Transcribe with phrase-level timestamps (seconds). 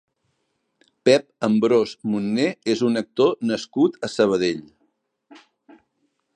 [1.09, 4.65] Pep Ambròs Munné és un actor nascut a Sabadell.